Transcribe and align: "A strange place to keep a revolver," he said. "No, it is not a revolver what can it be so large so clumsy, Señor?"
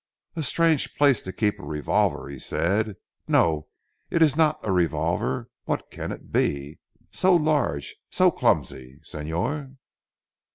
"A 0.35 0.41
strange 0.41 0.95
place 0.95 1.21
to 1.21 1.31
keep 1.31 1.59
a 1.59 1.63
revolver," 1.63 2.27
he 2.27 2.39
said. 2.39 2.95
"No, 3.27 3.67
it 4.09 4.23
is 4.23 4.35
not 4.35 4.59
a 4.63 4.71
revolver 4.71 5.51
what 5.65 5.91
can 5.91 6.11
it 6.11 6.31
be 6.33 6.79
so 7.11 7.35
large 7.35 7.95
so 8.09 8.31
clumsy, 8.31 8.99
Señor?" 9.03 9.75